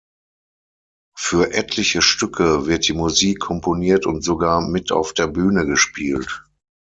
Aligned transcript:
Für 1.15 1.53
etliche 1.53 2.01
Stücke 2.01 2.65
wird 2.65 2.87
die 2.87 2.93
Musik 2.93 3.37
komponiert 3.39 4.07
und 4.07 4.23
sogar 4.23 4.59
mit 4.67 4.91
auf 4.91 5.13
der 5.13 5.27
Bühne 5.27 5.67
gespielt. 5.67 6.43